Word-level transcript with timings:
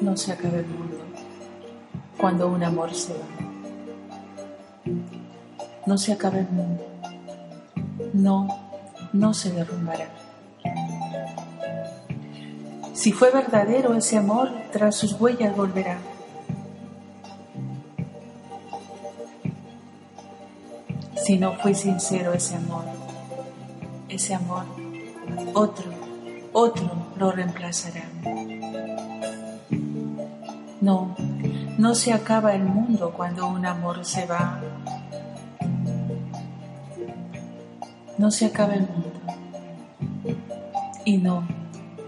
No 0.00 0.16
se 0.16 0.32
acaba 0.32 0.58
el 0.58 0.66
mundo 0.66 0.98
cuando 2.18 2.48
un 2.48 2.62
amor 2.62 2.94
se 2.94 3.14
va. 3.14 3.24
No 5.86 5.98
se 5.98 6.12
acaba 6.12 6.38
el 6.38 6.48
mundo. 6.48 6.86
No, 8.12 8.46
no 9.12 9.34
se 9.34 9.50
derrumbará. 9.50 10.08
Si 12.92 13.10
fue 13.10 13.30
verdadero 13.30 13.94
ese 13.94 14.18
amor, 14.18 14.50
tras 14.70 14.94
sus 14.94 15.18
huellas 15.20 15.56
volverá. 15.56 15.98
Si 21.16 21.38
no 21.38 21.54
fue 21.54 21.74
sincero 21.74 22.32
ese 22.32 22.56
amor, 22.56 22.84
ese 24.08 24.34
amor, 24.34 24.64
otro, 25.54 25.90
otro 26.52 27.06
lo 27.16 27.32
reemplazará. 27.32 28.04
No, 30.82 31.14
no 31.78 31.94
se 31.94 32.12
acaba 32.12 32.54
el 32.54 32.64
mundo 32.64 33.12
cuando 33.16 33.46
un 33.46 33.64
amor 33.64 34.04
se 34.04 34.26
va. 34.26 34.60
No 38.18 38.32
se 38.32 38.46
acaba 38.46 38.74
el 38.74 38.80
mundo. 38.80 39.12
Y 41.04 41.18
no, 41.18 41.46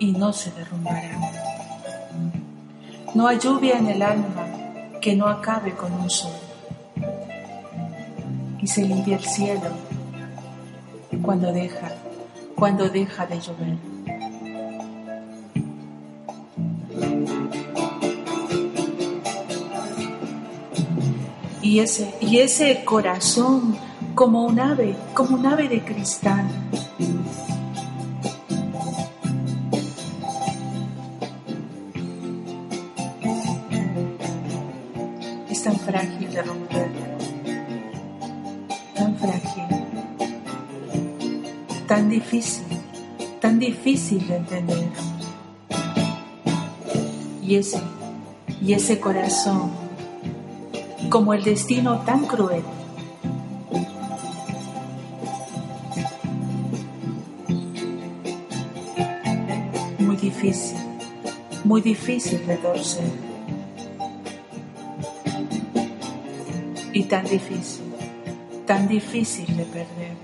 y 0.00 0.10
no 0.10 0.32
se 0.32 0.50
derrumbará. 0.50 1.20
No 3.14 3.28
hay 3.28 3.38
lluvia 3.38 3.78
en 3.78 3.86
el 3.86 4.02
alma 4.02 4.44
que 5.00 5.14
no 5.14 5.28
acabe 5.28 5.72
con 5.76 5.92
un 5.92 6.10
sol. 6.10 6.32
Y 8.60 8.66
se 8.66 8.82
limpia 8.82 9.18
el 9.18 9.24
cielo 9.24 9.70
cuando 11.22 11.52
deja, 11.52 11.92
cuando 12.56 12.88
deja 12.88 13.24
de 13.24 13.38
llover. 13.38 13.93
Y 21.64 21.80
ese, 21.80 22.14
y 22.20 22.40
ese 22.40 22.84
corazón 22.84 23.74
como 24.14 24.44
un 24.44 24.60
ave, 24.60 24.94
como 25.14 25.36
un 25.36 25.46
ave 25.46 25.66
de 25.66 25.82
cristal. 25.82 26.46
Es 35.48 35.62
tan 35.62 35.76
frágil 35.76 36.30
de 36.30 36.42
romper, 36.42 36.90
tan 38.94 39.16
frágil, 39.16 39.64
tan 41.88 42.10
difícil, 42.10 42.66
tan 43.40 43.58
difícil 43.58 44.28
de 44.28 44.36
entender. 44.36 44.90
Y 47.42 47.56
ese, 47.56 47.80
y 48.60 48.74
ese 48.74 49.00
corazón 49.00 49.83
como 51.14 51.32
el 51.32 51.44
destino 51.44 52.00
tan 52.00 52.26
cruel. 52.26 52.64
Muy 60.00 60.16
difícil, 60.16 60.76
muy 61.62 61.82
difícil 61.82 62.44
de 62.44 62.56
torcer. 62.56 63.12
Y 66.92 67.04
tan 67.04 67.24
difícil, 67.26 67.84
tan 68.66 68.88
difícil 68.88 69.56
de 69.56 69.64
perder. 69.66 70.16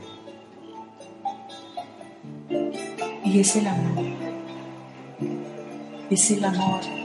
Y 3.24 3.38
es 3.38 3.54
el 3.54 3.68
amor. 3.68 4.06
Es 6.10 6.32
el 6.32 6.44
amor 6.44 6.99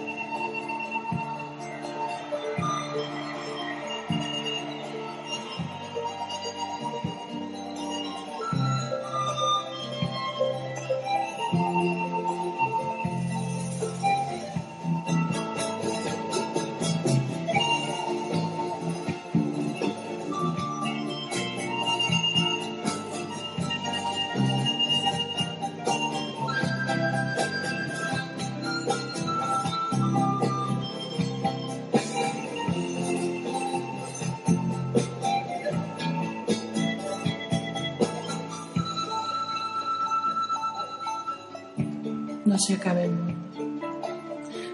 no 42.56 42.60
se 42.62 42.76
acaba 42.76 43.02
el 43.02 43.12
mundo. 43.12 43.52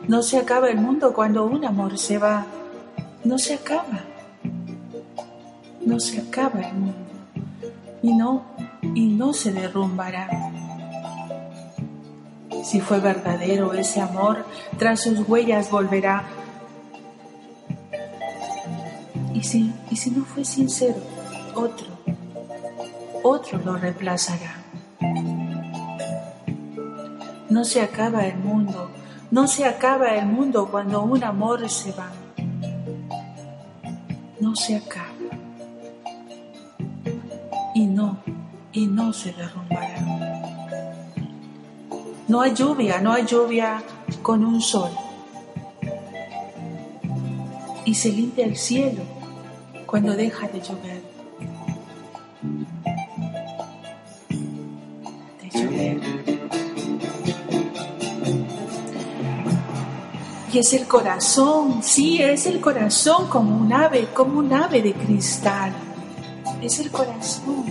No 0.07 0.21
se 0.21 0.37
acaba 0.37 0.69
el 0.69 0.77
mundo 0.77 1.13
cuando 1.15 1.45
un 1.45 1.65
amor 1.65 1.97
se 1.97 2.19
va. 2.19 2.45
No 3.23 3.39
se 3.39 3.55
acaba. 3.55 4.01
No 5.83 5.99
se 5.99 6.19
acaba 6.19 6.61
el 6.61 6.75
mundo. 6.75 7.09
Y 8.03 8.13
no, 8.13 8.43
y 8.93 9.07
no 9.07 9.33
se 9.33 9.51
derrumbará. 9.51 10.29
Si 12.63 12.81
fue 12.81 12.99
verdadero 12.99 13.73
ese 13.73 13.99
amor, 13.99 14.45
tras 14.77 15.01
sus 15.01 15.27
huellas 15.27 15.71
volverá. 15.71 16.25
Y 19.33 19.41
si, 19.41 19.73
y 19.89 19.95
si 19.95 20.11
no 20.11 20.23
fue 20.23 20.45
sincero, 20.45 21.01
otro, 21.55 21.87
otro 23.23 23.57
lo 23.65 23.75
reemplazará. 23.75 24.61
No 27.61 27.65
se 27.65 27.79
acaba 27.79 28.25
el 28.25 28.37
mundo, 28.37 28.89
no 29.29 29.45
se 29.45 29.65
acaba 29.65 30.15
el 30.15 30.25
mundo 30.25 30.67
cuando 30.71 31.03
un 31.03 31.23
amor 31.23 31.69
se 31.69 31.91
va. 31.91 32.11
No 34.39 34.55
se 34.55 34.77
acaba. 34.77 35.29
Y 37.75 37.85
no, 37.85 38.17
y 38.71 38.87
no 38.87 39.13
se 39.13 39.31
derrumbará. 39.33 39.99
No 42.27 42.41
hay 42.41 42.55
lluvia, 42.55 42.99
no 42.99 43.13
hay 43.13 43.27
lluvia 43.27 43.83
con 44.23 44.43
un 44.43 44.59
sol. 44.59 44.89
Y 47.85 47.93
se 47.93 48.11
limpia 48.11 48.45
el 48.45 48.57
cielo 48.57 49.03
cuando 49.85 50.15
deja 50.15 50.47
de 50.47 50.61
llover. 50.61 51.03
hecho 55.43 55.69
Él. 55.69 56.10
Y 60.53 60.57
es 60.57 60.73
el 60.73 60.85
corazón, 60.85 61.81
sí, 61.81 62.21
es 62.21 62.45
el 62.45 62.59
corazón 62.59 63.27
como 63.27 63.55
un 63.55 63.71
ave, 63.71 64.09
como 64.13 64.39
un 64.39 64.51
ave 64.51 64.81
de 64.81 64.93
cristal. 64.93 65.71
Es 66.61 66.79
el 66.79 66.91
corazón. 66.91 67.63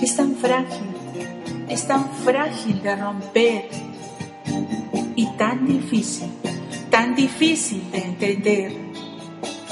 Es 0.00 0.16
tan 0.16 0.34
frágil, 0.36 0.88
es 1.68 1.86
tan 1.86 2.10
frágil 2.24 2.82
de 2.82 2.96
romper 2.96 3.68
y 5.16 5.26
tan 5.36 5.66
difícil, 5.66 6.30
tan 6.90 7.14
difícil 7.14 7.90
de 7.90 7.98
entender. 7.98 8.72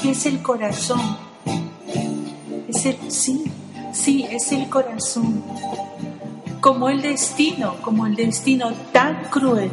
Es 0.05 0.27
el 0.27 0.43
corazón. 0.43 1.01
Es 2.69 2.85
el, 2.85 3.11
sí, 3.11 3.45
sí, 3.95 4.27
es 4.31 4.53
el 4.53 4.69
corazón 4.69 5.43
como 6.61 6.91
el 6.91 7.01
destino, 7.01 7.77
como 7.83 8.07
el 8.07 8.15
destino 8.15 8.73
tan 8.93 9.25
cruel. 9.25 9.71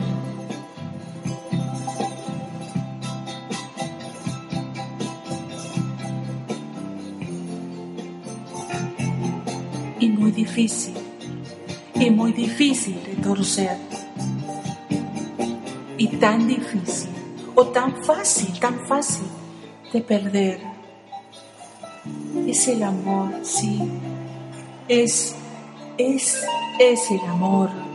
Y 9.99 10.09
muy 10.09 10.31
difícil, 10.31 10.95
y 11.95 12.09
muy 12.09 12.31
difícil 12.31 13.03
de 13.03 13.15
torcer. 13.21 13.77
Y 15.97 16.07
tan 16.17 16.47
difícil, 16.47 17.09
o 17.55 17.65
tan 17.67 18.03
fácil, 18.03 18.57
tan 18.59 18.79
fácil 18.87 19.27
de 19.91 20.01
perder. 20.01 20.61
Es 22.47 22.67
el 22.69 22.83
amor, 22.83 23.33
sí, 23.43 23.81
es, 24.87 25.35
es 25.97 26.45
es 26.79 27.11
el 27.11 27.19
amor. 27.21 27.86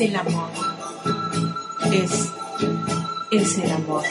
Es 0.00 0.08
el 0.08 0.16
amor. 0.16 0.48
Es, 1.92 2.32
es 3.30 3.58
el 3.58 3.70
amor. 3.70 4.02